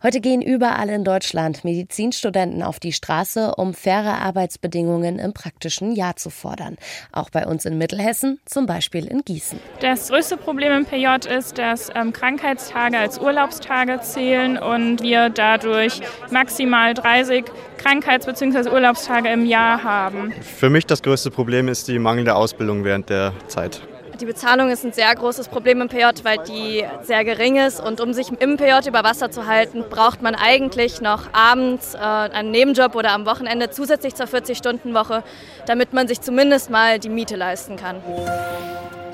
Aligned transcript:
Heute 0.00 0.20
gehen 0.20 0.42
überall 0.42 0.90
in 0.90 1.02
Deutschland 1.02 1.64
Medizinstudenten 1.64 2.62
auf 2.62 2.78
die 2.78 2.92
Straße, 2.92 3.56
um 3.56 3.74
faire 3.74 4.20
Arbeitsbedingungen 4.22 5.18
im 5.18 5.32
praktischen 5.32 5.92
Jahr 5.92 6.14
zu 6.14 6.30
fordern. 6.30 6.76
Auch 7.10 7.30
bei 7.30 7.44
uns 7.44 7.64
in 7.64 7.78
Mittelhessen, 7.78 8.38
zum 8.44 8.66
Beispiel 8.66 9.06
in 9.06 9.22
Gießen. 9.22 9.58
Das 9.80 10.08
größte 10.08 10.36
Problem 10.36 10.72
im 10.72 10.84
PJ 10.84 11.28
ist, 11.28 11.58
dass 11.58 11.90
ähm, 11.96 12.12
Krankheitstage 12.12 12.96
als 12.96 13.18
Urlaubstage 13.18 14.00
zählen 14.00 14.56
und 14.56 15.02
wir 15.02 15.30
dadurch 15.30 16.00
maximal 16.30 16.94
30 16.94 17.46
Krankheits- 17.78 18.26
bzw. 18.26 18.70
Urlaubstage 18.70 19.30
im 19.30 19.46
Jahr 19.46 19.82
haben. 19.82 20.32
Für 20.42 20.70
mich 20.70 20.86
das 20.86 21.02
größte 21.02 21.32
Problem 21.32 21.66
ist 21.66 21.88
die 21.88 21.98
mangelnde 21.98 22.36
Ausbildung 22.36 22.84
während 22.84 23.10
der 23.10 23.32
Zeit. 23.48 23.80
Die 24.20 24.26
Bezahlung 24.26 24.68
ist 24.70 24.84
ein 24.84 24.92
sehr 24.92 25.14
großes 25.14 25.46
Problem 25.46 25.80
im 25.80 25.88
PJ, 25.88 26.24
weil 26.24 26.38
die 26.38 26.84
sehr 27.02 27.24
gering 27.24 27.56
ist. 27.56 27.80
Und 27.80 28.00
um 28.00 28.12
sich 28.12 28.30
im 28.30 28.56
PJ 28.56 28.88
über 28.88 29.04
Wasser 29.04 29.30
zu 29.30 29.46
halten, 29.46 29.84
braucht 29.88 30.22
man 30.22 30.34
eigentlich 30.34 31.00
noch 31.00 31.32
abends 31.32 31.94
äh, 31.94 31.98
einen 31.98 32.50
Nebenjob 32.50 32.96
oder 32.96 33.12
am 33.12 33.26
Wochenende 33.26 33.70
zusätzlich 33.70 34.16
zur 34.16 34.26
40-Stunden-Woche, 34.26 35.22
damit 35.66 35.92
man 35.92 36.08
sich 36.08 36.20
zumindest 36.20 36.68
mal 36.68 36.98
die 36.98 37.10
Miete 37.10 37.36
leisten 37.36 37.76
kann. 37.76 38.02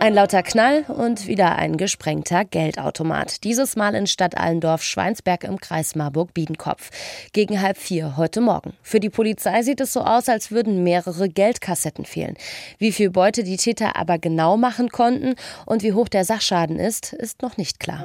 Ein 0.01 0.15
lauter 0.15 0.43
Knall 0.43 0.85
und 0.89 1.27
wieder 1.27 1.57
ein 1.57 1.77
gesprengter 1.77 2.45
Geldautomat. 2.45 3.43
Dieses 3.45 3.77
Mal 3.77 3.95
in 3.95 4.07
Stadt 4.07 4.37
Allendorf-Schweinsberg 4.37 5.45
im 5.45 5.59
Kreis 5.61 5.95
Marburg-Biedenkopf. 5.95 6.91
Gegen 7.33 7.63
halb 7.63 7.79
vier 7.79 8.17
heute 8.17 8.41
Morgen. 8.41 8.75
Für 8.83 9.01
die 9.01 9.11
Polizei 9.11 9.63
sieht 9.63 9.81
es 9.81 9.93
so 9.93 10.01
aus, 10.01 10.29
als 10.29 10.51
würden 10.51 10.83
mehrere 10.83 11.29
Geldkassetten 11.29 12.05
fehlen. 12.05 12.37
Wie 12.79 12.93
viel 12.93 13.11
Beute 13.11 13.45
die 13.45 13.57
Täter 13.57 13.97
aber 13.97 14.19
genau 14.19 14.57
machen 14.57 14.91
konnten 14.91 15.35
und 15.67 15.83
wie 15.83 15.93
hoch 15.93 16.09
der 16.09 16.25
Sachschaden 16.25 16.79
ist, 16.79 17.13
ist 17.13 17.43
noch 17.43 17.57
nicht 17.57 17.81
klar. 17.81 18.05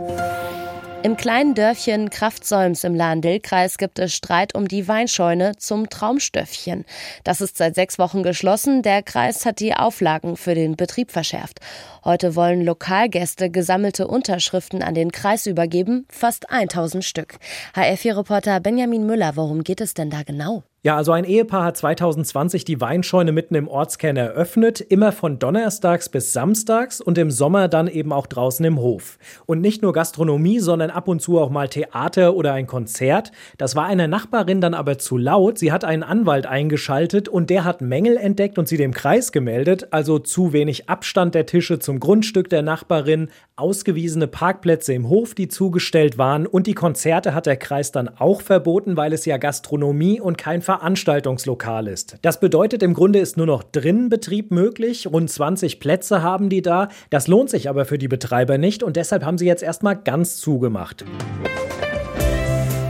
Im 1.01 1.15
kleinen 1.15 1.55
Dörfchen 1.55 2.09
Kraftsäums 2.09 2.83
im 2.83 2.93
Lahn-Dill-Kreis 2.93 3.77
gibt 3.77 3.99
es 3.99 4.13
Streit 4.13 4.53
um 4.53 4.67
die 4.67 4.89
Weinscheune 4.89 5.55
zum 5.55 5.89
Traumstöffchen. 5.89 6.83
Das 7.23 7.39
ist 7.39 7.55
seit 7.55 7.75
sechs 7.75 7.97
Wochen 7.99 8.21
geschlossen. 8.21 8.81
Der 8.81 9.01
Kreis 9.01 9.45
hat 9.45 9.61
die 9.61 9.73
Auflagen 9.73 10.35
für 10.35 10.55
den 10.55 10.75
Betrieb 10.75 11.11
verschärft. 11.11 11.61
Heute 12.03 12.35
wollen 12.35 12.65
Lokalgäste 12.65 13.49
gesammelte 13.49 14.07
Unterschriften 14.07 14.83
an 14.83 14.93
den 14.93 15.13
Kreis 15.13 15.45
übergeben, 15.45 16.05
fast 16.09 16.49
1000 16.51 17.05
Stück. 17.05 17.39
HR4-Reporter 17.75 18.59
Benjamin 18.59 19.05
Müller, 19.05 19.37
worum 19.37 19.63
geht 19.63 19.79
es 19.79 19.93
denn 19.93 20.09
da 20.09 20.23
genau? 20.23 20.63
Ja, 20.81 20.95
also 20.95 21.11
ein 21.11 21.25
Ehepaar 21.25 21.65
hat 21.65 21.75
2020 21.75 22.63
die 22.63 22.79
Weinscheune 22.79 23.33
mitten 23.33 23.53
im 23.55 23.67
Ortskern 23.67 24.15
eröffnet, 24.15 24.79
immer 24.79 25.11
von 25.11 25.37
Donnerstags 25.37 26.07
bis 26.07 26.31
Samstags 26.31 27.01
und 27.01 27.17
im 27.17 27.31
Sommer 27.31 27.67
dann 27.67 27.89
eben 27.89 28.13
auch 28.13 28.27
draußen 28.27 28.65
im 28.65 28.79
Hof. 28.79 29.17
Und 29.45 29.59
nicht 29.59 29.81
nur 29.81 29.91
Gastronomie, 29.91 30.59
sondern 30.59 30.89
ab 30.89 31.09
und 31.09 31.21
zu 31.21 31.37
auch 31.37 31.49
mal 31.49 31.67
Theater 31.67 32.33
oder 32.33 32.53
ein 32.53 32.65
Konzert. 32.65 33.33
Das 33.57 33.75
war 33.75 33.87
einer 33.87 34.07
Nachbarin 34.07 34.61
dann 34.61 34.73
aber 34.73 34.97
zu 34.97 35.17
laut. 35.17 35.57
Sie 35.59 35.73
hat 35.73 35.83
einen 35.83 36.01
Anwalt 36.01 36.45
eingeschaltet 36.45 37.27
und 37.27 37.49
der 37.49 37.65
hat 37.65 37.81
Mängel 37.81 38.15
entdeckt 38.15 38.57
und 38.57 38.69
sie 38.69 38.77
dem 38.77 38.93
Kreis 38.93 39.33
gemeldet, 39.33 39.89
also 39.91 40.17
zu 40.17 40.53
wenig 40.53 40.87
Abstand 40.87 41.35
der 41.35 41.45
Tische 41.45 41.79
zum 41.79 41.99
Grundstück 41.99 42.49
der 42.49 42.61
Nachbarin, 42.61 43.31
ausgewiesene 43.57 44.27
Parkplätze 44.27 44.93
im 44.93 45.09
Hof, 45.09 45.35
die 45.35 45.49
zugestellt 45.49 46.17
waren 46.17 46.47
und 46.47 46.67
die 46.67 46.73
Konzerte 46.73 47.35
hat 47.35 47.47
der 47.47 47.57
Kreis 47.57 47.91
dann 47.91 48.07
auch 48.07 48.39
verboten, 48.39 48.95
weil 48.95 49.11
es 49.11 49.25
ja 49.25 49.35
Gastronomie 49.35 50.21
und 50.21 50.37
kein 50.37 50.61
Veranstaltungslokal 50.69 51.87
ist. 51.87 52.17
Das 52.21 52.39
bedeutet, 52.39 52.83
im 52.83 52.93
Grunde 52.93 53.17
ist 53.17 53.37
nur 53.37 53.47
noch 53.47 53.63
Drinnenbetrieb 53.63 54.51
möglich. 54.51 55.07
Rund 55.07 55.27
20 55.27 55.79
Plätze 55.79 56.21
haben 56.21 56.47
die 56.49 56.61
da. 56.61 56.89
Das 57.09 57.27
lohnt 57.27 57.49
sich 57.49 57.69
aber 57.69 57.85
für 57.85 57.97
die 57.97 58.07
Betreiber 58.07 58.59
nicht 58.59 58.83
und 58.83 58.95
deshalb 58.95 59.25
haben 59.25 59.39
sie 59.39 59.47
jetzt 59.47 59.63
erstmal 59.63 59.95
ganz 59.95 60.37
zugemacht. 60.37 61.05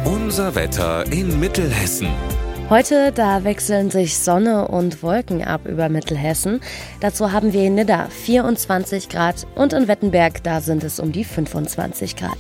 Unser 0.03 0.56
Wetter 0.56 1.09
in 1.09 1.39
Mittelhessen. 1.39 2.09
Heute, 2.69 3.12
da 3.12 3.44
wechseln 3.44 3.90
sich 3.90 4.19
Sonne 4.19 4.68
und 4.68 5.02
Wolken 5.02 5.44
ab 5.44 5.62
über 5.66 5.90
Mittelhessen. 5.90 6.62
Dazu 7.00 7.31
haben 7.31 7.52
wir 7.52 7.63
in 7.63 7.74
Nidda 7.74 8.09
24 8.09 9.09
Grad 9.09 9.47
und 9.56 9.74
in 9.74 9.88
Wettenberg, 9.88 10.44
da 10.44 10.62
sind 10.62 10.84
es 10.84 11.00
um 11.00 11.12
die 11.12 11.24
25 11.24 12.16
Grad. 12.16 12.38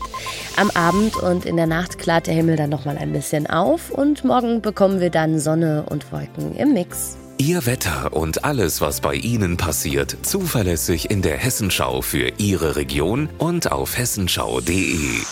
Am 0.55 0.69
Abend 0.69 1.15
und 1.17 1.47
in 1.47 1.55
der 1.55 1.65
Nacht 1.65 1.97
klart 1.97 2.27
der 2.27 2.35
Himmel 2.35 2.57
dann 2.57 2.69
nochmal 2.69 2.99
ein 2.99 3.11
bisschen 3.11 3.47
auf 3.47 3.89
und 3.89 4.23
morgen 4.23 4.61
bekommen 4.61 4.99
wir 4.99 5.09
dann 5.09 5.39
Sonne 5.39 5.85
und 5.89 6.11
Wolken 6.11 6.55
im 6.55 6.73
Mix. 6.73 7.17
Ihr 7.39 7.65
Wetter 7.65 8.13
und 8.13 8.45
alles, 8.45 8.81
was 8.81 9.01
bei 9.01 9.15
Ihnen 9.15 9.57
passiert, 9.57 10.15
zuverlässig 10.21 11.09
in 11.09 11.23
der 11.23 11.37
Hessenschau 11.37 12.03
für 12.03 12.33
Ihre 12.37 12.75
Region 12.75 13.29
und 13.39 13.71
auf 13.71 13.97
hessenschau.de. 13.97 15.23